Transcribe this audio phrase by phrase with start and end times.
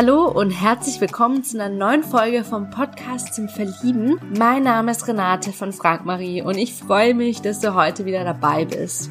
[0.00, 4.20] Hallo und herzlich willkommen zu einer neuen Folge vom Podcast zum Verlieben.
[4.38, 8.22] Mein Name ist Renate von Frank Marie und ich freue mich, dass du heute wieder
[8.22, 9.10] dabei bist.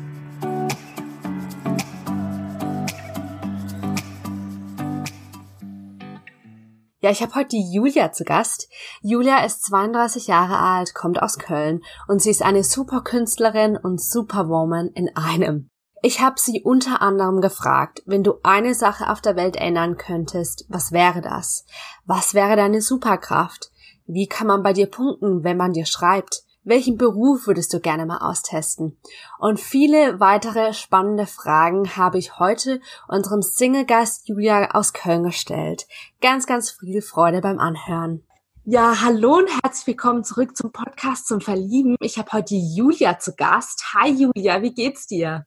[7.01, 8.69] Ja, ich habe heute die Julia zu Gast.
[9.01, 14.01] Julia ist 32 Jahre alt, kommt aus Köln und sie ist eine super Künstlerin und
[14.01, 15.69] Superwoman in einem.
[16.03, 20.65] Ich habe sie unter anderem gefragt, wenn du eine Sache auf der Welt ändern könntest,
[20.69, 21.65] was wäre das?
[22.05, 23.71] Was wäre deine Superkraft?
[24.05, 26.43] Wie kann man bei dir punkten, wenn man dir schreibt?
[26.63, 28.97] Welchen Beruf würdest du gerne mal austesten?
[29.39, 35.87] Und viele weitere spannende Fragen habe ich heute unserem Single-Gast Julia aus Köln gestellt.
[36.21, 38.23] Ganz, ganz viel Freude beim Anhören.
[38.65, 41.95] Ja, hallo und herzlich willkommen zurück zum Podcast zum Verlieben.
[42.01, 43.93] Ich habe heute Julia zu Gast.
[43.93, 45.45] Hi Julia, wie geht's dir?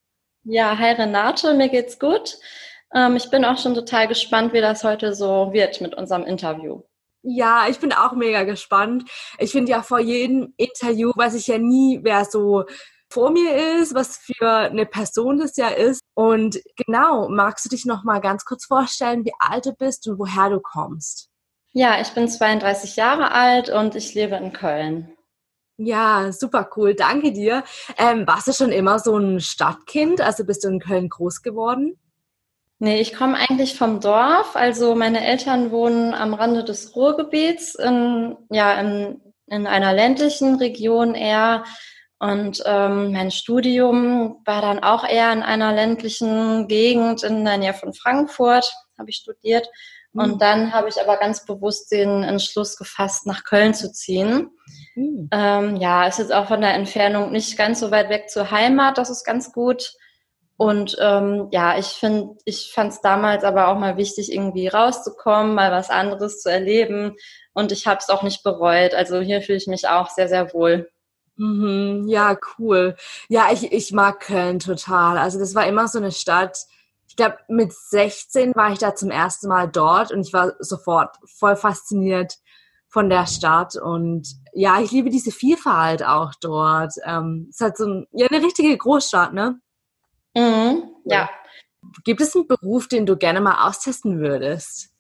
[0.53, 2.37] Ja, hi Renate, mir geht's gut.
[2.93, 6.83] Ähm, ich bin auch schon total gespannt, wie das heute so wird mit unserem Interview.
[7.23, 9.09] Ja, ich bin auch mega gespannt.
[9.39, 12.65] Ich finde ja vor jedem Interview weiß ich ja nie, wer so
[13.13, 16.01] vor mir ist, was für eine Person das ja ist.
[16.15, 20.19] Und genau, magst du dich noch mal ganz kurz vorstellen, wie alt du bist und
[20.19, 21.29] woher du kommst?
[21.73, 25.17] Ja, ich bin 32 Jahre alt und ich lebe in Köln.
[25.83, 26.95] Ja, super cool.
[26.95, 27.65] Danke dir.
[27.97, 30.21] Ähm, warst du schon immer so ein Stadtkind?
[30.21, 31.99] Also bist du in Köln groß geworden?
[32.81, 34.57] Nee, ich komme eigentlich vom Dorf.
[34.57, 41.15] Also meine Eltern wohnen am Rande des Ruhrgebiets, in, ja, in, in einer ländlichen Region
[41.15, 41.65] eher.
[42.19, 47.73] Und ähm, mein Studium war dann auch eher in einer ländlichen Gegend in der Nähe
[47.73, 49.67] von Frankfurt, habe ich studiert.
[50.13, 50.39] Und mhm.
[50.39, 54.51] dann habe ich aber ganz bewusst den Entschluss gefasst, nach Köln zu ziehen.
[54.97, 55.29] Mhm.
[55.33, 58.99] Ähm, ja, ist jetzt auch von der Entfernung nicht ganz so weit weg zur Heimat,
[58.99, 59.93] das ist ganz gut.
[60.57, 65.55] Und ähm, ja, ich finde, ich fand es damals aber auch mal wichtig, irgendwie rauszukommen,
[65.55, 67.17] mal was anderes zu erleben.
[67.55, 68.93] Und ich habe es auch nicht bereut.
[68.93, 70.91] Also hier fühle ich mich auch sehr, sehr wohl.
[71.37, 72.95] Mhm, ja, cool.
[73.31, 75.17] Ja, ich, ich mag Köln total.
[75.17, 76.67] Also das war immer so eine Stadt,
[77.21, 81.55] glaube, mit 16 war ich da zum ersten Mal dort und ich war sofort voll
[81.55, 82.37] fasziniert
[82.89, 83.77] von der Stadt.
[83.77, 86.95] Und ja, ich liebe diese Vielfalt auch dort.
[87.05, 89.61] Ähm, es ist halt so ein, ja, eine richtige Großstadt, ne?
[90.35, 91.29] Mhm, ja.
[92.05, 94.91] Gibt es einen Beruf, den du gerne mal austesten würdest?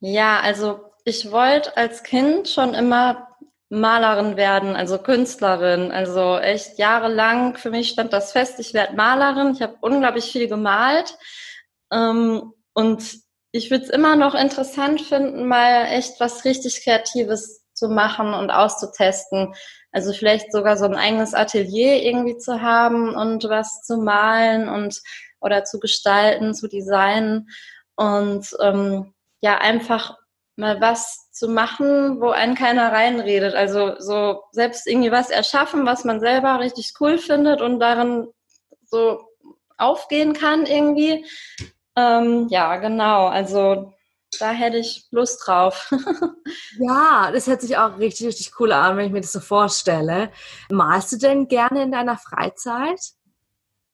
[0.00, 3.28] Ja, also ich wollte als Kind schon immer
[3.72, 5.92] Malerin werden, also Künstlerin.
[5.92, 9.54] Also echt jahrelang für mich stand das fest, ich werde Malerin.
[9.54, 11.16] Ich habe unglaublich viel gemalt.
[11.90, 13.02] Ähm, und
[13.50, 18.50] ich würde es immer noch interessant finden, mal echt was richtig Kreatives zu machen und
[18.50, 19.54] auszutesten.
[19.90, 25.00] Also vielleicht sogar so ein eigenes Atelier irgendwie zu haben und was zu malen und
[25.40, 27.48] oder zu gestalten, zu designen
[27.96, 30.18] und ähm, ja einfach
[30.56, 33.54] mal was zu machen, wo einen keiner reinredet.
[33.54, 38.28] Also so selbst irgendwie was erschaffen, was man selber richtig cool findet und darin
[38.84, 39.20] so
[39.78, 41.24] aufgehen kann irgendwie.
[41.96, 43.26] Ähm, ja, genau.
[43.26, 43.92] Also
[44.38, 45.90] da hätte ich Lust drauf.
[46.78, 50.30] ja, das hört sich auch richtig, richtig cool an, wenn ich mir das so vorstelle.
[50.70, 53.00] Malst du denn gerne in deiner Freizeit?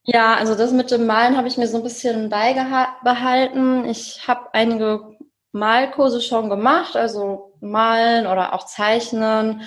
[0.05, 3.85] Ja, also das mit dem Malen habe ich mir so ein bisschen beibehalten.
[3.85, 5.18] Ich habe einige
[5.53, 9.63] Malkurse schon gemacht, also malen oder auch zeichnen.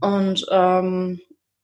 [0.00, 1.20] Und ähm,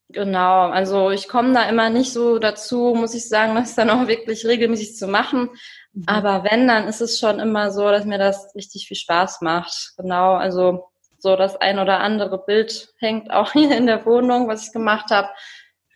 [0.08, 4.06] genau, also ich komme da immer nicht so dazu, muss ich sagen, das dann auch
[4.08, 5.50] wirklich regelmäßig zu machen.
[5.92, 6.04] Mhm.
[6.06, 9.92] Aber wenn, dann ist es schon immer so, dass mir das richtig viel Spaß macht.
[9.96, 14.66] Genau, also so das ein oder andere Bild hängt auch hier in der Wohnung, was
[14.66, 15.28] ich gemacht habe.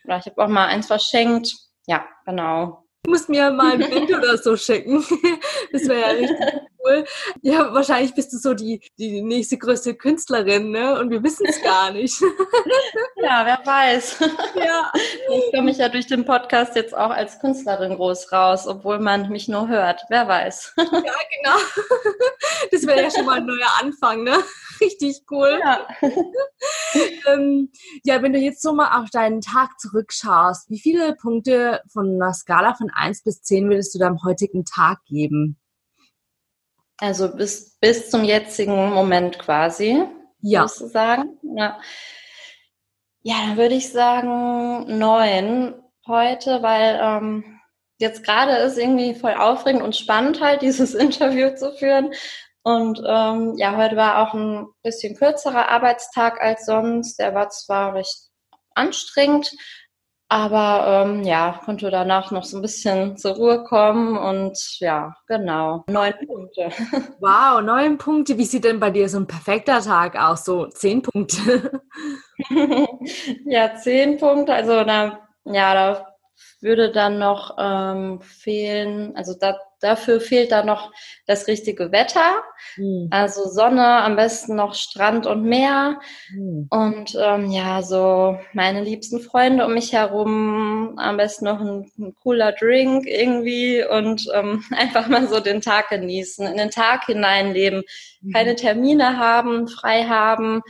[0.03, 1.51] Oder ich habe auch mal eins verschenkt.
[1.87, 2.83] Ja, genau.
[3.03, 5.03] Du musst mir mal ein Bild oder so schicken.
[5.71, 7.05] Das wäre ja richtig cool.
[7.41, 10.99] Ja, wahrscheinlich bist du so die, die nächste größte Künstlerin, ne?
[10.99, 12.21] Und wir wissen es gar nicht.
[13.17, 14.19] Ja, wer weiß.
[14.55, 14.91] Ja.
[14.93, 19.29] Ich komme mich ja durch den Podcast jetzt auch als Künstlerin groß raus, obwohl man
[19.29, 20.03] mich nur hört.
[20.09, 20.73] Wer weiß.
[20.77, 21.57] Ja, genau.
[22.71, 24.37] Das wäre ja schon mal ein neuer Anfang, ne?
[24.79, 25.59] Richtig cool.
[25.59, 25.87] Ja.
[27.33, 27.71] ähm,
[28.03, 32.33] ja, wenn du jetzt so mal auf deinen Tag zurückschaust, wie viele Punkte von einer
[32.33, 35.57] Skala von 1 bis 10 würdest du deinem heutigen Tag geben?
[36.97, 40.03] Also bis, bis zum jetzigen Moment quasi,
[40.39, 40.67] ja.
[40.67, 41.37] sozusagen.
[41.57, 41.79] Ja.
[43.21, 45.75] ja, dann würde ich sagen neun
[46.07, 47.59] heute, weil ähm,
[47.97, 52.13] jetzt gerade ist irgendwie voll aufregend und spannend halt, dieses Interview zu führen.
[52.63, 57.19] Und ähm, ja, heute war auch ein bisschen kürzerer Arbeitstag als sonst.
[57.19, 58.29] Der war zwar recht
[58.73, 59.51] anstrengend,
[60.35, 65.85] Aber ähm, ja, konnte danach noch so ein bisschen zur Ruhe kommen und ja, genau,
[65.87, 66.71] neun Punkte.
[67.21, 68.37] Wow, neun Punkte.
[68.37, 70.43] Wie sieht denn bei dir so ein perfekter Tag aus?
[70.43, 71.81] So zehn Punkte?
[73.45, 74.53] ja, zehn Punkte.
[74.53, 76.14] Also da, ja, da
[76.61, 80.91] würde dann noch ähm, fehlen, also da, dafür fehlt dann noch
[81.27, 82.43] das richtige Wetter.
[82.77, 83.07] Mhm.
[83.11, 85.99] Also Sonne, am besten noch Strand und Meer.
[86.33, 86.67] Mhm.
[86.69, 92.15] Und ähm, ja, so meine liebsten Freunde um mich herum, am besten noch ein, ein
[92.23, 97.83] cooler Drink irgendwie und ähm, einfach mal so den Tag genießen, in den Tag hineinleben,
[98.21, 98.31] mhm.
[98.31, 100.63] keine Termine haben, frei haben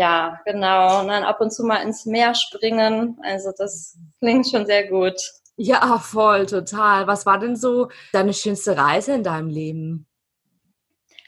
[0.00, 1.02] ja, genau.
[1.02, 3.18] Und dann ab und zu mal ins Meer springen.
[3.22, 5.20] Also das klingt schon sehr gut.
[5.56, 7.06] Ja, voll, total.
[7.06, 10.06] Was war denn so deine schönste Reise in deinem Leben?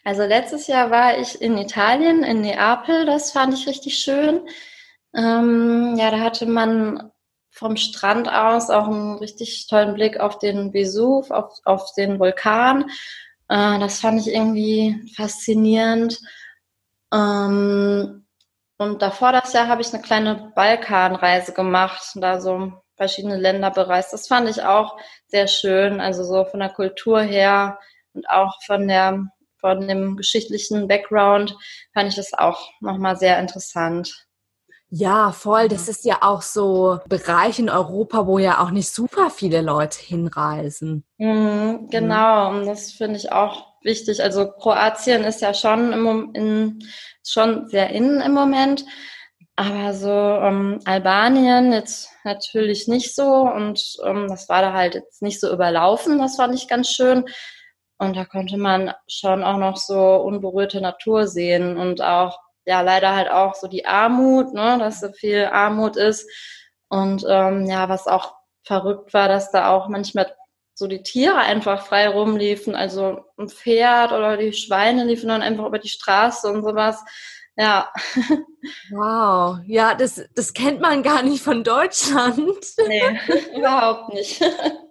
[0.05, 3.05] Also letztes Jahr war ich in Italien, in Neapel.
[3.05, 4.41] Das fand ich richtig schön.
[5.15, 7.13] Ähm, ja, da hatte man
[7.51, 12.85] vom Strand aus auch einen richtig tollen Blick auf den Vesuv, auf, auf den Vulkan.
[13.51, 16.19] Äh, das fand ich irgendwie faszinierend.
[17.13, 18.22] Ähm,
[18.82, 24.12] und davor das Jahr habe ich eine kleine Balkanreise gemacht, da so verschiedene Länder bereist.
[24.12, 24.96] Das fand ich auch
[25.26, 27.79] sehr schön, also so von der Kultur her
[28.12, 29.26] und auch von der
[29.62, 31.56] von dem geschichtlichen Background
[31.94, 34.26] fand ich das auch nochmal sehr interessant.
[34.94, 35.69] Ja, voll.
[35.69, 39.99] Das ist ja auch so Bereich in Europa, wo ja auch nicht super viele Leute
[39.99, 41.05] hinreisen.
[41.17, 44.23] Mhm, genau, und das finde ich auch wichtig.
[44.23, 46.88] Also Kroatien ist ja schon im, in,
[47.26, 48.84] schon sehr innen im Moment.
[49.56, 55.20] Aber so ähm, Albanien jetzt natürlich nicht so und ähm, das war da halt jetzt
[55.20, 57.26] nicht so überlaufen, das fand ich ganz schön.
[57.99, 63.14] Und da konnte man schon auch noch so unberührte Natur sehen und auch, ja, leider
[63.14, 66.28] halt auch so die Armut, ne, dass so viel Armut ist.
[66.88, 70.35] Und ähm, ja, was auch verrückt war, dass da auch manchmal
[70.82, 72.75] so die Tiere einfach frei rumliefen.
[72.75, 77.02] Also ein Pferd oder die Schweine liefen dann einfach über die Straße und sowas.
[77.56, 77.90] Ja.
[78.90, 79.58] Wow.
[79.67, 82.64] Ja, das, das kennt man gar nicht von Deutschland.
[82.88, 83.19] Nee,
[83.56, 84.40] überhaupt nicht.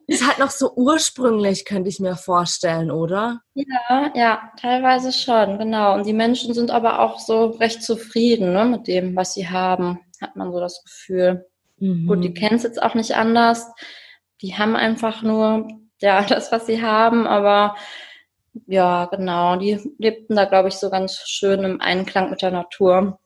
[0.08, 3.42] Ist halt noch so ursprünglich, könnte ich mir vorstellen, oder?
[3.54, 5.96] Ja, ja, teilweise schon, genau.
[5.96, 10.00] Und die Menschen sind aber auch so recht zufrieden ne, mit dem, was sie haben,
[10.22, 11.46] hat man so das Gefühl.
[11.78, 12.08] Mhm.
[12.08, 13.68] Gut, die kennen es jetzt auch nicht anders
[14.42, 15.68] die haben einfach nur
[16.02, 17.76] ja das, was sie haben, aber
[18.68, 23.20] ja, genau, die lebten da, glaube ich, so ganz schön im Einklang mit der Natur.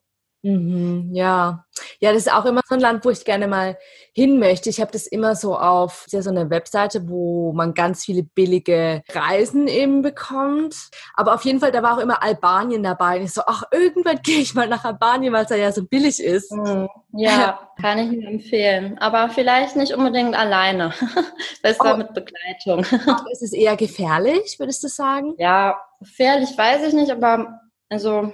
[0.45, 1.65] Mhm, ja,
[1.99, 3.79] ja, das ist auch immer so ein Land, wo ich gerne mal
[4.13, 4.69] hin möchte.
[4.69, 9.01] Ich habe das immer so auf ja, so eine Webseite, wo man ganz viele billige
[9.11, 10.75] Reisen eben bekommt.
[11.15, 13.17] Aber auf jeden Fall, da war auch immer Albanien dabei.
[13.17, 15.83] Und ich so, ach, irgendwann gehe ich mal nach Albanien, weil es da ja so
[15.83, 16.51] billig ist.
[16.51, 18.99] Mhm, ja, kann ich mir empfehlen.
[18.99, 20.93] Aber vielleicht nicht unbedingt alleine.
[21.63, 21.97] Besser oh.
[21.97, 22.85] mit Begleitung.
[23.07, 25.33] Ach, ist es eher gefährlich, würdest du sagen?
[25.39, 28.31] Ja, gefährlich weiß ich nicht, aber also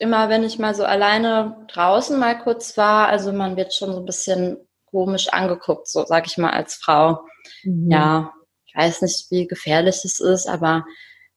[0.00, 3.98] immer, wenn ich mal so alleine draußen mal kurz war, also man wird schon so
[3.98, 7.20] ein bisschen komisch angeguckt, so sag ich mal als Frau.
[7.64, 7.90] Mhm.
[7.90, 8.32] Ja,
[8.66, 10.84] ich weiß nicht, wie gefährlich es ist, aber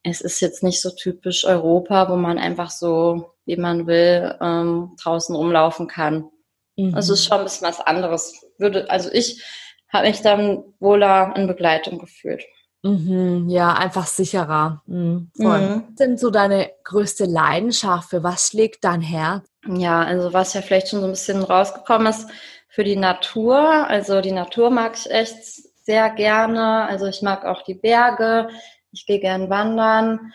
[0.04, 4.96] es ist jetzt nicht so typisch Europa, wo man einfach so, wie man will, ähm,
[5.02, 6.30] draußen rumlaufen kann.
[6.78, 6.96] Mhm.
[6.96, 8.46] Also es ist schon ein bisschen was anderes.
[8.58, 9.44] Würde, also ich
[9.90, 12.44] habe mich dann wohler in Begleitung gefühlt.
[12.84, 14.82] Mhm, ja, einfach sicherer.
[14.86, 15.60] Mhm, voll.
[15.60, 15.70] Mhm.
[15.70, 18.10] Was ist denn so deine größte Leidenschaft?
[18.10, 19.46] Für was schlägt dein Herz?
[19.68, 22.30] Ja, also was ja vielleicht schon so ein bisschen rausgekommen ist,
[22.70, 23.60] für die Natur.
[23.60, 25.44] Also die Natur mag ich echt
[25.84, 26.88] sehr gerne.
[26.88, 28.48] Also ich mag auch die Berge.
[28.92, 30.32] Ich gehe gern wandern.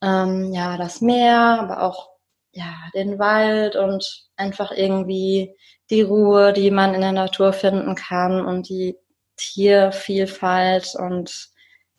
[0.00, 2.10] Ähm, ja, das Meer, aber auch
[2.52, 5.56] ja, den Wald und einfach irgendwie
[5.90, 8.96] die Ruhe, die man in der Natur finden kann und die
[9.36, 11.50] Tiervielfalt und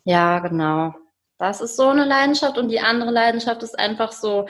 [0.03, 0.94] ja, genau.
[1.38, 4.48] Das ist so eine Leidenschaft und die andere Leidenschaft ist einfach so,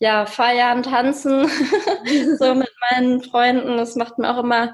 [0.00, 1.48] ja, feiern, tanzen,
[2.38, 3.76] so mit meinen Freunden.
[3.76, 4.72] Das macht mir auch immer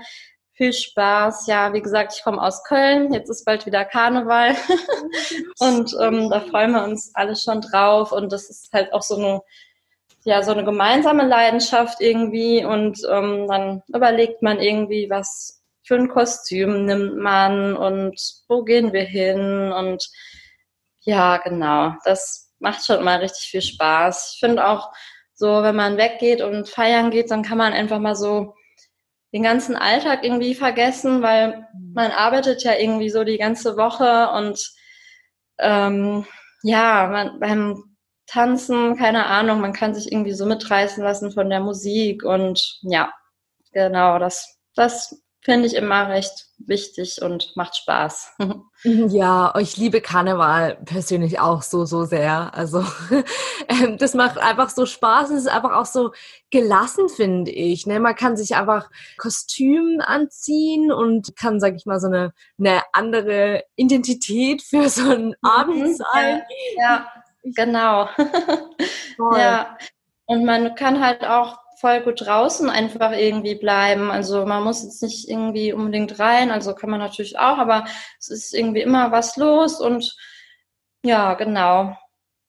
[0.54, 1.47] viel Spaß.
[1.47, 3.12] Ja, wie gesagt, ich komme aus Köln.
[3.12, 4.56] Jetzt ist bald wieder Karneval
[5.61, 8.12] und ähm, da freuen wir uns alle schon drauf.
[8.12, 9.42] Und das ist halt auch so eine,
[10.25, 12.64] ja, so eine gemeinsame Leidenschaft irgendwie.
[12.64, 15.57] Und ähm, dann überlegt man irgendwie, was
[15.88, 20.07] für ein Kostüm nimmt man und wo gehen wir hin und
[21.00, 24.35] ja, genau, das macht schon mal richtig viel Spaß.
[24.35, 24.92] Ich finde auch
[25.33, 28.54] so, wenn man weggeht und feiern geht, dann kann man einfach mal so
[29.33, 34.61] den ganzen Alltag irgendwie vergessen, weil man arbeitet ja irgendwie so die ganze Woche und
[35.59, 36.26] ähm,
[36.62, 41.61] ja, man, beim Tanzen, keine Ahnung, man kann sich irgendwie so mitreißen lassen von der
[41.61, 43.11] Musik und ja,
[43.73, 48.35] genau, das, das finde ich immer recht wichtig und macht Spaß.
[48.85, 52.55] Ja, ich liebe Karneval persönlich auch so, so sehr.
[52.55, 52.85] Also
[53.69, 55.31] ähm, das macht einfach so Spaß.
[55.31, 56.12] Es ist einfach auch so
[56.52, 57.87] gelassen, finde ich.
[57.87, 57.99] Ne?
[57.99, 63.64] Man kann sich einfach Kostüm anziehen und kann, sag ich mal, so eine, eine andere
[63.75, 66.43] Identität für so einen mhm, Abend sein.
[66.76, 67.09] Ja, ja
[67.43, 68.09] genau.
[69.37, 69.76] ja.
[70.26, 74.11] Und man kann halt auch voll gut draußen einfach irgendwie bleiben.
[74.11, 77.85] Also man muss jetzt nicht irgendwie unbedingt rein, also kann man natürlich auch, aber
[78.18, 80.16] es ist irgendwie immer was los und
[81.04, 81.97] ja, genau.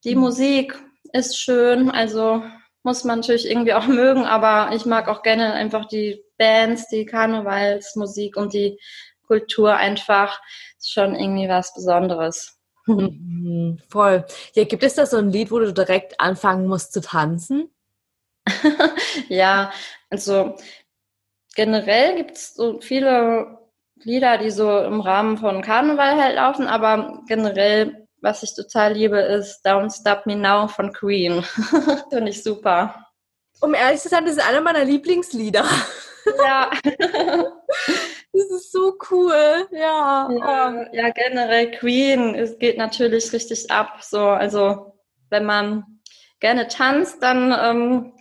[0.04, 0.22] Die mhm.
[0.22, 0.82] Musik
[1.14, 2.44] ist schön, also
[2.84, 7.06] muss man natürlich irgendwie auch mögen, aber ich mag auch gerne einfach die Bands, die
[7.06, 8.80] Karnevalsmusik und die
[9.28, 10.42] Kultur einfach.
[10.78, 12.58] Ist schon irgendwie was Besonderes.
[12.88, 14.26] Mhm, voll.
[14.56, 17.70] Ja, gibt es da so ein Lied, wo du direkt anfangen musst zu tanzen?
[19.30, 19.72] ja,
[20.10, 20.56] also
[21.56, 23.60] generell gibt es so viele
[24.04, 29.20] Lieder, die so im Rahmen von Karneval halt laufen, aber generell, was ich total liebe,
[29.20, 31.44] ist Don't Stop Me Now von Queen.
[32.10, 33.08] Finde ich super.
[33.62, 35.66] Um ehrlich zu sein, das ist einer meiner Lieblingslieder.
[36.44, 36.72] Ja.
[38.32, 40.30] Das ist so cool, ja.
[40.32, 44.04] Ja, ja generell Queen, es geht natürlich richtig ab.
[44.04, 44.94] So, also
[45.30, 46.00] wenn man
[46.40, 48.14] gerne tanzt, dann ähm,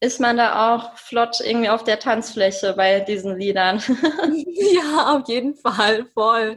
[0.00, 3.82] ist man da auch flott irgendwie auf der Tanzfläche bei diesen Liedern.
[4.46, 6.56] ja, auf jeden Fall, voll.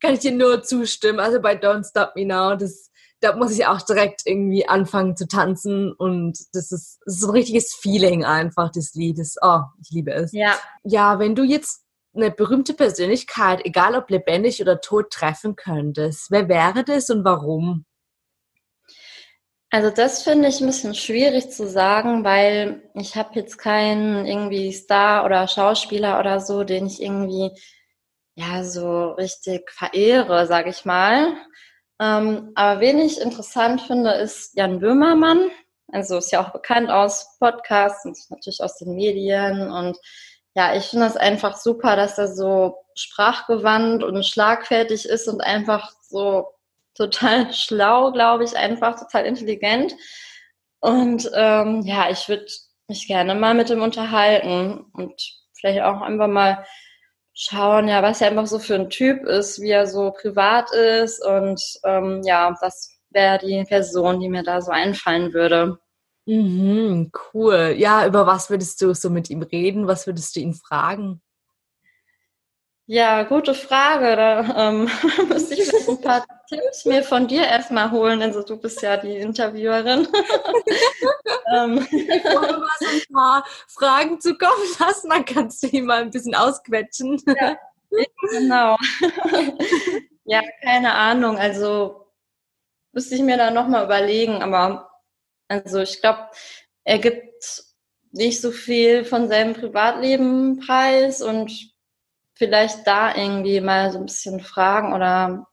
[0.00, 1.18] Kann ich dir nur zustimmen.
[1.18, 5.26] Also bei Don't Stop Me Now, das, da muss ich auch direkt irgendwie anfangen zu
[5.26, 9.36] tanzen und das ist, das ist ein richtiges Feeling einfach des Liedes.
[9.42, 10.32] Oh, ich liebe es.
[10.32, 10.56] Ja.
[10.84, 11.82] Ja, wenn du jetzt
[12.14, 17.84] eine berühmte Persönlichkeit, egal ob lebendig oder tot, treffen könntest, wer wäre das und warum?
[19.72, 24.72] Also das finde ich ein bisschen schwierig zu sagen, weil ich habe jetzt keinen irgendwie
[24.72, 27.52] Star oder Schauspieler oder so, den ich irgendwie
[28.34, 31.34] ja so richtig verehre, sage ich mal.
[32.00, 35.50] Ähm, aber wen ich interessant finde, ist Jan Böhmermann.
[35.92, 39.70] Also ist ja auch bekannt aus Podcasts und natürlich aus den Medien.
[39.70, 39.96] Und
[40.54, 45.92] ja, ich finde das einfach super, dass er so sprachgewandt und schlagfertig ist und einfach
[46.08, 46.48] so
[46.94, 49.94] total schlau, glaube ich, einfach total intelligent.
[50.80, 52.46] Und ähm, ja, ich würde
[52.88, 55.14] mich gerne mal mit ihm unterhalten und
[55.52, 56.64] vielleicht auch einfach mal
[57.34, 61.24] schauen, ja, was er einfach so für ein Typ ist, wie er so privat ist
[61.24, 65.78] und ähm, ja, das wäre die Person, die mir da so einfallen würde.
[66.26, 67.74] Mhm, cool.
[67.76, 69.86] Ja, über was würdest du so mit ihm reden?
[69.86, 71.22] Was würdest du ihn fragen?
[72.92, 74.16] Ja, gute Frage.
[74.16, 74.90] Da ähm,
[75.28, 78.20] müsste ich ein paar Tipps mir von dir erstmal holen.
[78.20, 80.08] Also du bist ja die Interviewerin.
[81.54, 81.86] ähm.
[81.88, 86.34] Bevor so ein paar Fragen zu kommen lassen, dann kannst du ihn mal ein bisschen
[86.34, 87.22] ausquetschen.
[87.26, 87.56] Ja,
[88.32, 88.76] genau.
[90.24, 91.38] ja, keine Ahnung.
[91.38, 92.08] Also
[92.90, 94.42] müsste ich mir da nochmal überlegen.
[94.42, 94.90] Aber
[95.46, 96.28] also ich glaube,
[96.82, 97.62] er gibt
[98.10, 101.70] nicht so viel von seinem Privatleben preis und
[102.40, 105.46] vielleicht da irgendwie mal so ein bisschen fragen oder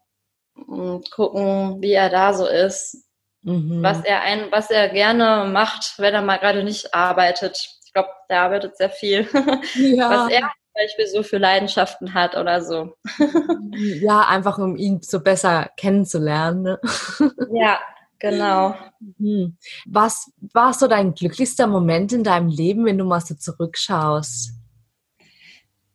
[0.56, 3.03] mm, gucken, wie er da so ist.
[3.41, 3.84] Mhm.
[3.84, 7.58] Was er ein, was er gerne macht, wenn er mal gerade nicht arbeitet.
[7.86, 9.27] Ich glaube, der arbeitet sehr viel.
[9.75, 10.10] Ja.
[10.10, 12.94] Was er zum Beispiel so für Leidenschaften hat oder so.
[14.01, 16.62] Ja, einfach um ihn so besser kennenzulernen.
[16.62, 16.79] Ne?
[17.51, 17.79] Ja,
[18.17, 18.75] genau.
[19.17, 19.58] Mhm.
[19.86, 24.57] Was war so dein glücklichster Moment in deinem Leben, wenn du mal so zurückschaust?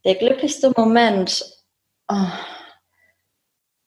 [0.05, 1.45] Der glücklichste Moment.
[2.09, 2.27] Oh.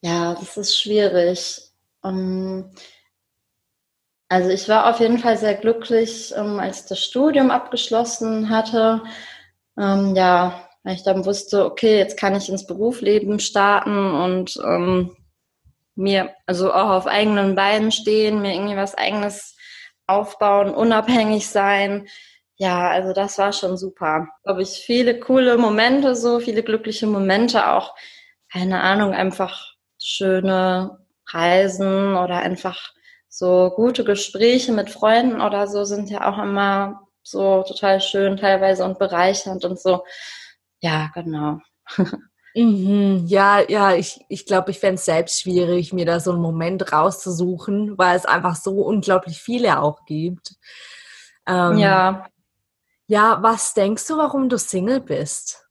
[0.02, 1.62] Ja, das ist schwierig.
[2.02, 2.72] Um, ähm,
[4.30, 8.50] also ich war auf jeden Fall sehr glücklich, um, ähm, als ich das Studium abgeschlossen
[8.50, 9.04] hatte.
[9.76, 14.56] Um, ähm, ja, weil ich dann wusste, okay, jetzt kann ich ins Berufsleben starten und
[15.96, 19.56] mir also auch auf eigenen Beinen stehen, mir irgendwie was eigenes
[20.08, 22.08] aufbauen, unabhängig sein
[22.58, 24.28] ja, also das war schon super.
[24.44, 27.96] Glaube ich, viele coole Momente, so viele glückliche Momente, auch,
[28.52, 32.94] keine Ahnung, einfach schöne Reisen oder einfach
[33.28, 38.86] so gute Gespräche mit Freunden oder so sind ja auch immer so total schön teilweise
[38.86, 40.04] und bereichernd und so.
[40.82, 41.60] Ja, genau.
[42.58, 46.42] Mhm, ja, ja, ich, ich glaube, ich fände es selbst schwierig, mir da so einen
[46.42, 50.56] Moment rauszusuchen, weil es einfach so unglaublich viele auch gibt.
[51.46, 52.26] Ähm, ja.
[53.08, 55.68] Ja, was denkst du, warum du Single bist?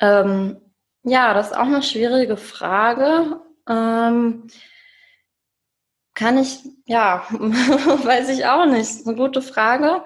[0.00, 0.60] Ähm,
[1.04, 3.40] ja, das ist auch eine schwierige Frage.
[3.68, 4.46] Ähm,
[6.14, 9.06] kann ich, ja, weiß ich auch nicht.
[9.06, 10.04] Eine gute Frage.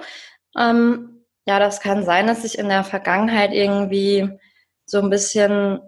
[0.56, 4.28] Ähm, ja, das kann sein, dass ich in der Vergangenheit irgendwie
[4.86, 5.80] so ein bisschen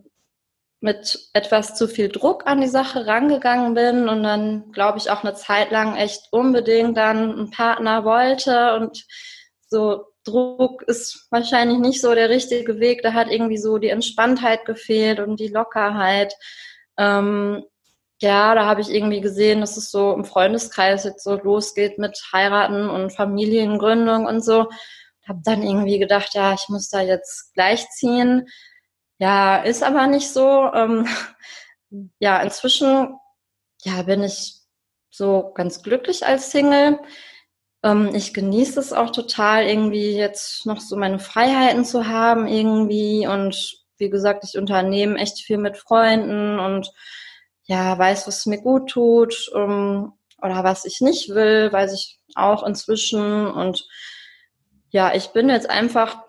[0.80, 5.24] mit etwas zu viel Druck an die Sache rangegangen bin und dann, glaube ich, auch
[5.24, 9.04] eine Zeit lang echt unbedingt dann einen Partner wollte und
[9.66, 13.02] so Druck ist wahrscheinlich nicht so der richtige Weg.
[13.02, 16.34] Da hat irgendwie so die Entspanntheit gefehlt und die Lockerheit.
[16.98, 17.64] Ähm,
[18.20, 22.20] ja, da habe ich irgendwie gesehen, dass es so im Freundeskreis jetzt so losgeht mit
[22.32, 24.68] Heiraten und Familiengründung und so.
[25.26, 28.46] Habe dann irgendwie gedacht, ja, ich muss da jetzt gleich ziehen.
[29.18, 30.70] Ja, ist aber nicht so.
[30.72, 31.06] Ähm,
[32.20, 33.18] ja, inzwischen
[33.82, 34.54] ja, bin ich
[35.10, 36.98] so ganz glücklich als Single.
[37.82, 43.26] Ähm, ich genieße es auch total, irgendwie jetzt noch so meine Freiheiten zu haben irgendwie.
[43.26, 46.92] Und wie gesagt, ich unternehme echt viel mit Freunden und
[47.64, 52.62] ja, weiß, was mir gut tut ähm, oder was ich nicht will, weiß ich auch
[52.64, 53.46] inzwischen.
[53.48, 53.86] Und
[54.90, 56.22] ja, ich bin jetzt einfach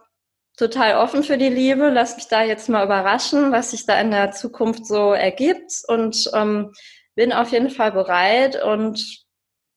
[0.60, 1.90] total offen für die Liebe.
[1.90, 6.30] Lass mich da jetzt mal überraschen, was sich da in der Zukunft so ergibt und
[6.34, 6.74] ähm,
[7.16, 9.26] bin auf jeden Fall bereit und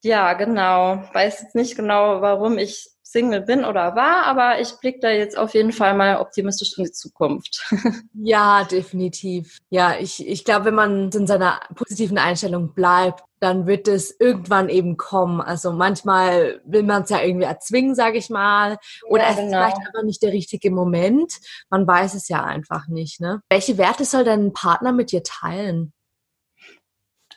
[0.03, 1.05] ja, genau.
[1.13, 5.37] Weiß jetzt nicht genau, warum ich Single bin oder war, aber ich blicke da jetzt
[5.37, 7.63] auf jeden Fall mal optimistisch in die Zukunft.
[8.15, 9.59] ja, definitiv.
[9.71, 14.69] Ja, ich, ich glaube, wenn man in seiner positiven Einstellung bleibt, dann wird es irgendwann
[14.69, 15.41] eben kommen.
[15.41, 18.79] Also manchmal will man es ja irgendwie erzwingen, sage ich mal.
[19.09, 19.47] Oder ja, es genau.
[19.47, 21.33] ist vielleicht einfach nicht der richtige Moment.
[21.69, 23.21] Man weiß es ja einfach nicht.
[23.21, 23.43] Ne?
[23.51, 25.93] Welche Werte soll dein Partner mit dir teilen?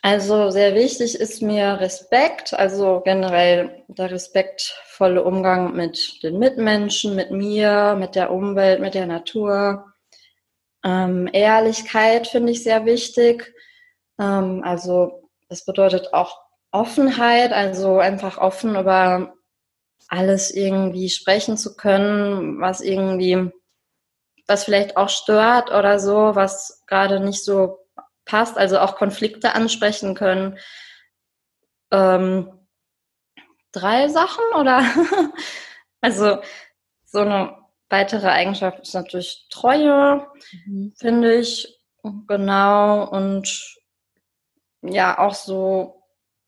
[0.03, 7.31] Also sehr wichtig ist mir Respekt, also generell der respektvolle Umgang mit den Mitmenschen, mit
[7.31, 9.91] mir, mit der Umwelt, mit der Natur.
[10.83, 13.51] Ähm, Ehrlichkeit finde ich sehr wichtig.
[14.19, 16.39] Ähm, also das bedeutet auch
[16.71, 19.33] Offenheit, also einfach offen über
[20.07, 23.51] alles irgendwie sprechen zu können, was irgendwie,
[24.47, 27.79] was vielleicht auch stört oder so, was gerade nicht so
[28.25, 30.57] passt, also auch Konflikte ansprechen können.
[31.91, 32.51] Ähm,
[33.71, 34.83] drei Sachen oder?
[36.01, 36.39] also
[37.05, 37.57] so eine
[37.89, 40.27] weitere Eigenschaft ist natürlich Treue,
[40.65, 40.93] mhm.
[40.97, 41.79] finde ich.
[42.27, 43.09] Genau.
[43.09, 43.77] Und
[44.87, 46.03] ja, auch so,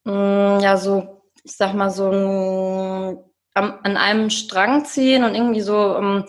[0.05, 3.17] mh, mm, ja, so, ich sag mal, so ein,
[3.53, 6.25] am, an einem Strang ziehen und irgendwie so, um,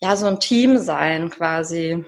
[0.00, 2.04] ja, so ein Team sein quasi.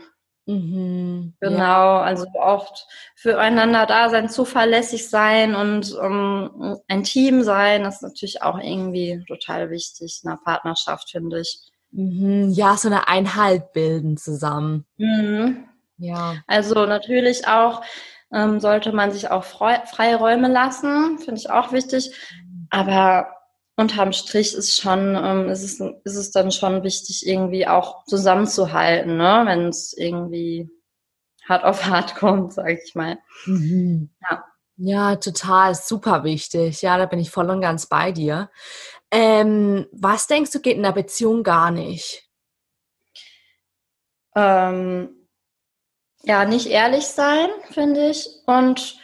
[0.46, 2.02] Mhm, genau, ja.
[2.02, 8.42] also oft füreinander da sein, zuverlässig sein und um, ein Team sein, das ist natürlich
[8.42, 11.60] auch irgendwie total wichtig in einer Partnerschaft, finde ich.
[11.92, 14.86] Mhm, ja, so eine Einheit bilden zusammen.
[14.96, 15.68] Mhm.
[15.98, 16.36] Ja.
[16.46, 17.82] Also natürlich auch
[18.32, 22.14] ähm, sollte man sich auch freie Räume lassen, finde ich auch wichtig.
[22.70, 23.28] Aber
[23.76, 29.16] unterm Strich ist schon, ähm, ist, es, ist es dann schon wichtig, irgendwie auch zusammenzuhalten,
[29.16, 29.42] ne?
[29.46, 30.70] wenn es irgendwie
[31.48, 33.18] hart auf hart kommt, sage ich mal.
[33.46, 34.10] Mhm.
[34.30, 34.44] Ja.
[34.76, 36.82] ja, total, super wichtig.
[36.82, 38.50] Ja, da bin ich voll und ganz bei dir.
[39.10, 42.28] Ähm, was denkst du, geht in der Beziehung gar nicht?
[44.36, 45.19] Ähm,
[46.22, 48.28] ja, nicht ehrlich sein, finde ich.
[48.46, 48.98] Und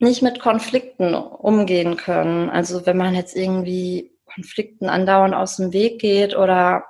[0.00, 2.48] nicht mit Konflikten umgehen können.
[2.48, 6.84] Also wenn man jetzt irgendwie Konflikten andauernd aus dem Weg geht oder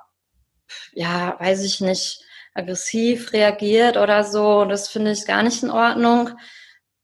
[0.92, 6.30] ja, weiß ich nicht, aggressiv reagiert oder so, das finde ich gar nicht in Ordnung.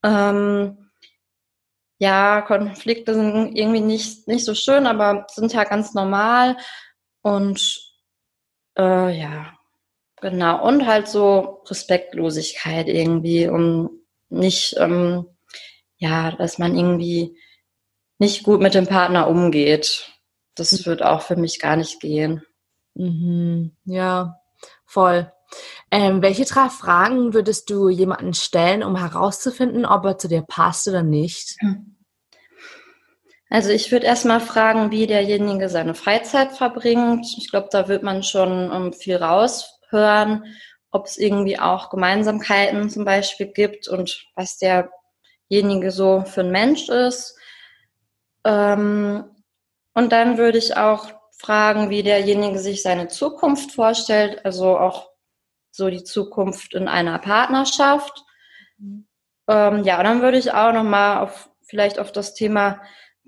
[0.05, 0.91] Ähm,
[1.99, 6.57] ja, Konflikte sind irgendwie nicht, nicht so schön, aber sind ja ganz normal.
[7.23, 7.81] Und
[8.79, 9.56] äh, ja,
[10.21, 10.67] genau.
[10.67, 13.91] Und halt so Respektlosigkeit irgendwie, um
[14.29, 15.27] nicht ähm,
[15.99, 17.39] ja, dass man irgendwie
[18.19, 20.13] nicht gut mit dem Partner umgeht.
[20.55, 20.87] Das mhm.
[20.87, 22.43] wird auch für mich gar nicht gehen.
[22.95, 23.77] Mhm.
[23.85, 24.41] Ja,
[24.85, 25.31] voll.
[25.91, 30.89] Ähm, welche drei Fragen würdest du jemanden stellen, um herauszufinden, ob er zu dir passt
[30.89, 31.57] oder nicht?
[33.49, 37.27] Also ich würde erstmal fragen, wie derjenige seine Freizeit verbringt.
[37.39, 39.17] Ich glaube, da wird man schon ähm, viel
[39.93, 40.45] raushören,
[40.91, 44.91] ob es irgendwie auch Gemeinsamkeiten zum Beispiel gibt und was der
[45.49, 47.37] derjenige so für ein Mensch ist.
[48.45, 49.25] Ähm,
[49.95, 55.11] und dann würde ich auch fragen, wie derjenige sich seine Zukunft vorstellt, also auch
[55.71, 58.25] so die Zukunft in einer Partnerschaft.
[58.79, 59.07] Mhm.
[59.49, 62.81] Ähm, ja, dann würde ich auch nochmal auf vielleicht auf das Thema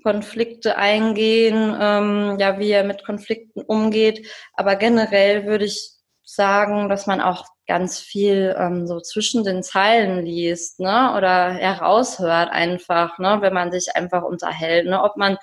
[0.03, 4.27] Konflikte eingehen, ähm, ja, wie er mit Konflikten umgeht.
[4.53, 5.98] Aber generell würde ich
[6.35, 11.13] sagen, dass man auch ganz viel ähm, so zwischen den Zeilen liest, ne?
[11.15, 13.37] Oder heraushört einfach, ne?
[13.41, 15.01] Wenn man sich einfach unterhält, ne?
[15.03, 15.37] Ob man,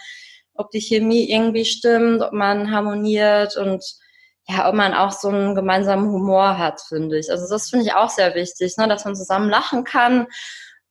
[0.54, 3.84] ob die Chemie irgendwie stimmt, ob man harmoniert und
[4.48, 7.30] ja, ob man auch so einen gemeinsamen Humor hat, finde ich.
[7.30, 10.28] Also das finde ich auch sehr wichtig, ne, dass man zusammen lachen kann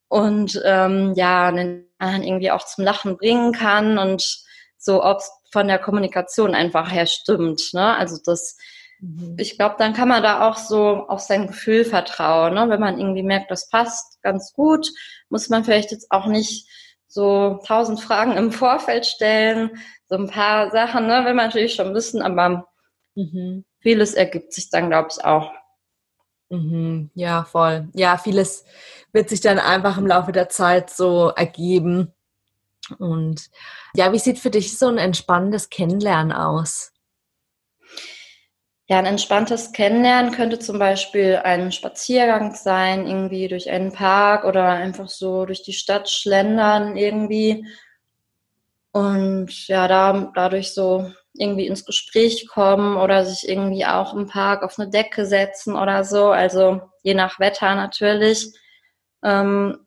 [0.09, 4.43] und ähm, ja, den anderen irgendwie auch zum Lachen bringen kann und
[4.77, 7.61] so, ob es von der Kommunikation einfach her stimmt.
[7.73, 7.95] Ne?
[7.95, 8.57] Also das,
[9.05, 9.35] mhm.
[9.37, 12.53] ich glaube, dann kann man da auch so auf sein Gefühl vertrauen.
[12.53, 12.69] Ne?
[12.69, 14.87] Wenn man irgendwie merkt, das passt ganz gut,
[15.29, 16.67] muss man vielleicht jetzt auch nicht
[17.07, 19.71] so tausend Fragen im Vorfeld stellen.
[20.07, 22.67] So ein paar Sachen, ne, will man natürlich schon wissen, aber
[23.15, 23.63] mhm.
[23.79, 25.51] vieles ergibt sich dann, glaube ich, auch.
[26.49, 27.09] Mhm.
[27.15, 27.87] Ja, voll.
[27.93, 28.65] Ja, vieles
[29.13, 32.13] wird sich dann einfach im Laufe der Zeit so ergeben.
[32.99, 33.49] Und
[33.95, 36.91] ja, wie sieht für dich so ein entspannendes Kennenlernen aus?
[38.87, 44.69] Ja, ein entspanntes Kennenlernen könnte zum Beispiel ein Spaziergang sein, irgendwie durch einen Park oder
[44.69, 47.65] einfach so durch die Stadt schlendern irgendwie.
[48.91, 54.63] Und ja, da, dadurch so irgendwie ins Gespräch kommen oder sich irgendwie auch im Park
[54.63, 56.29] auf eine Decke setzen oder so.
[56.29, 58.53] Also je nach Wetter natürlich.
[59.23, 59.79] Ähm,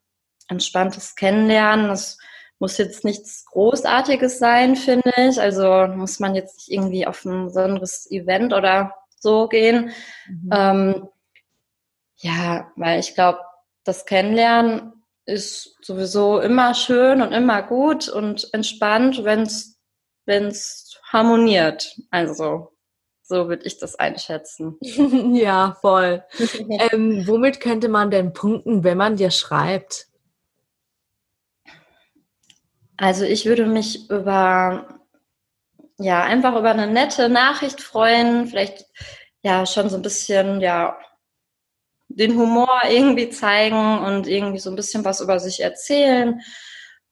[0.49, 1.89] entspanntes Kennenlernen.
[1.89, 2.19] Das
[2.59, 5.41] muss jetzt nichts Großartiges sein, finde ich.
[5.41, 9.93] Also muss man jetzt nicht irgendwie auf ein besonderes Event oder so gehen.
[10.29, 10.51] Mhm.
[10.53, 11.09] Ähm,
[12.17, 13.41] ja, weil ich glaube,
[13.85, 14.93] das Kennenlernen
[15.25, 21.97] ist sowieso immer schön und immer gut und entspannt, wenn es harmoniert.
[22.11, 22.73] Also
[23.23, 24.79] so würde ich das einschätzen.
[24.81, 26.25] ja, voll.
[26.93, 30.08] ähm, womit könnte man denn punkten, wenn man dir schreibt?
[32.99, 34.89] Also ich würde mich über,
[35.99, 38.87] ja, einfach über eine nette Nachricht freuen, vielleicht
[39.43, 40.99] ja schon so ein bisschen, ja,
[42.09, 46.41] den Humor irgendwie zeigen und irgendwie so ein bisschen was über sich erzählen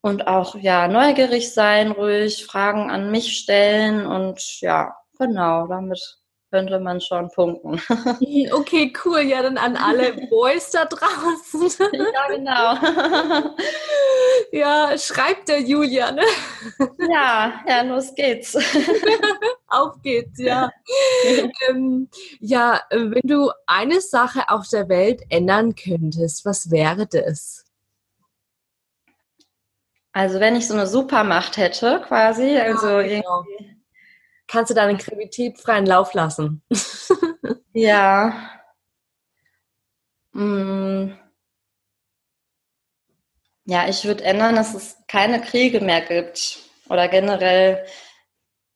[0.01, 6.01] und auch, ja, neugierig sein, ruhig Fragen an mich stellen und ja, genau, damit
[6.51, 7.81] könnte man schon punkten.
[8.53, 9.21] Okay, cool.
[9.21, 11.89] Ja, dann an alle Boys da draußen.
[11.93, 13.55] Ja, genau.
[14.53, 16.23] Ja, schreibt der Julia, ne?
[17.11, 18.57] Ja, ja, los geht's.
[19.67, 20.71] Auf geht's, ja.
[21.69, 22.09] ähm,
[22.41, 27.65] ja, wenn du eine Sache auf der Welt ändern könntest, was wäre das?
[30.13, 33.45] Also wenn ich so eine Supermacht hätte, quasi, also ja, genau.
[34.49, 36.63] Kannst du deine Kreativität freien Lauf lassen.
[37.73, 38.51] ja.
[40.35, 41.17] Hm.
[43.65, 46.59] Ja, ich würde ändern, dass es keine Kriege mehr gibt.
[46.89, 47.85] Oder generell,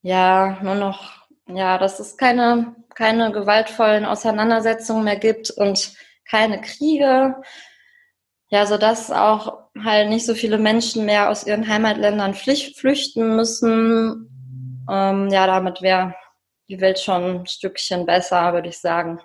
[0.02, 5.94] ja, nur noch, ja, dass es keine, keine gewaltvollen Auseinandersetzungen mehr gibt und
[6.28, 7.36] keine Kriege.
[8.48, 14.29] Ja, sodass auch halt nicht so viele Menschen mehr aus ihren Heimatländern flüchten müssen
[14.90, 16.14] ähm, ja, damit wäre
[16.68, 19.20] die Welt schon ein Stückchen besser, würde ich sagen.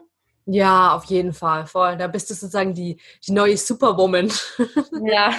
[0.47, 1.97] Ja, auf jeden Fall, voll.
[1.97, 4.32] Da bist du sozusagen die, die neue Superwoman.
[5.08, 5.32] Ja.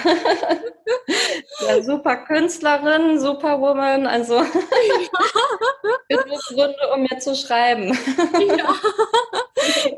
[1.67, 4.37] ja, super Künstlerin, Superwoman, also
[6.09, 7.97] genug Gründe, um mir zu schreiben.
[8.57, 8.73] Ja.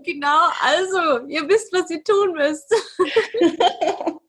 [0.04, 2.74] Genau, also ihr wisst, was ihr tun müsst.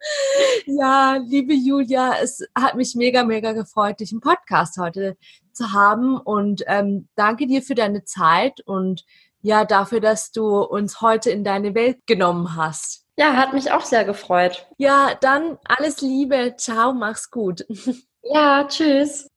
[0.66, 5.16] ja, liebe Julia, es hat mich mega, mega gefreut, dich im Podcast heute
[5.61, 9.05] zu haben und ähm, danke dir für deine Zeit und
[9.42, 13.07] ja, dafür, dass du uns heute in deine Welt genommen hast.
[13.16, 14.66] Ja, hat mich auch sehr gefreut.
[14.79, 16.55] Ja, dann alles Liebe.
[16.57, 17.66] Ciao, mach's gut.
[18.23, 19.29] Ja, tschüss.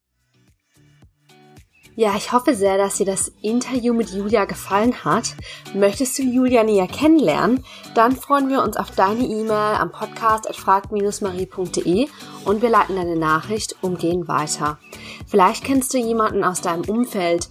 [1.95, 5.35] Ja, ich hoffe sehr, dass dir das Interview mit Julia gefallen hat.
[5.75, 7.63] Möchtest du Julia näher kennenlernen?
[7.93, 12.07] Dann freuen wir uns auf deine E-Mail am Podcast at frag-marie.de
[12.45, 14.79] und wir leiten deine Nachricht umgehend weiter.
[15.27, 17.47] Vielleicht kennst du jemanden aus deinem Umfeld,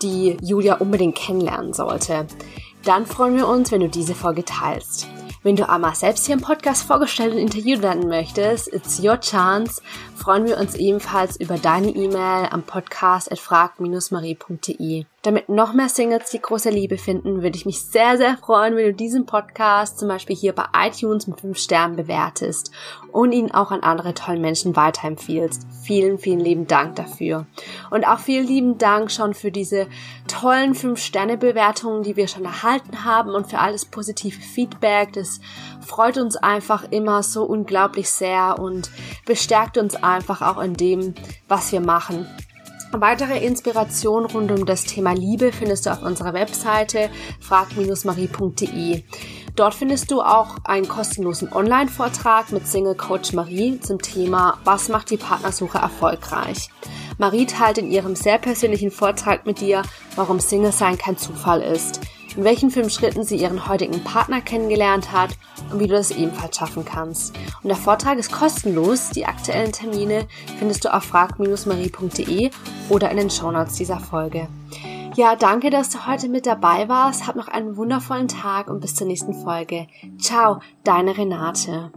[0.00, 2.26] die Julia unbedingt kennenlernen sollte.
[2.84, 5.08] Dann freuen wir uns, wenn du diese Folge teilst.
[5.44, 9.82] Wenn du einmal selbst hier im Podcast vorgestellt und interviewt werden möchtest, it's your chance.
[10.16, 15.04] Freuen wir uns ebenfalls über deine E-Mail am Podcast at frag-marie.de.
[15.24, 18.84] Damit noch mehr Singles die große Liebe finden, würde ich mich sehr, sehr freuen, wenn
[18.84, 22.70] du diesen Podcast zum Beispiel hier bei iTunes mit 5 Sternen bewertest
[23.10, 25.66] und ihn auch an andere tollen Menschen weiterempfiehlst.
[25.82, 27.46] Vielen, vielen lieben Dank dafür.
[27.90, 29.86] Und auch vielen lieben Dank schon für diese
[30.28, 35.14] tollen 5-Sterne-Bewertungen, die wir schon erhalten haben und für alles positive Feedback.
[35.14, 35.40] Das
[35.80, 38.90] freut uns einfach immer so unglaublich sehr und
[39.24, 41.14] bestärkt uns einfach auch in dem,
[41.48, 42.26] was wir machen.
[43.00, 49.02] Weitere Inspiration rund um das Thema Liebe findest du auf unserer Webseite frag-marie.de.
[49.56, 55.10] Dort findest du auch einen kostenlosen Online-Vortrag mit Single Coach Marie zum Thema Was macht
[55.10, 56.68] die Partnersuche erfolgreich?
[57.18, 59.82] Marie teilt in ihrem sehr persönlichen Vortrag mit dir,
[60.14, 62.00] warum Single sein kein Zufall ist,
[62.36, 65.30] in welchen fünf Schritten sie ihren heutigen Partner kennengelernt hat
[65.70, 67.34] und wie du das ebenfalls schaffen kannst.
[67.62, 69.10] Und der Vortrag ist kostenlos.
[69.10, 70.26] Die aktuellen Termine
[70.58, 72.50] findest du auf frag-marie.de
[72.88, 74.48] oder in den Shownotes dieser Folge.
[75.16, 77.28] Ja, danke, dass du heute mit dabei warst.
[77.28, 79.86] Hab noch einen wundervollen Tag und bis zur nächsten Folge.
[80.18, 81.92] Ciao, deine Renate.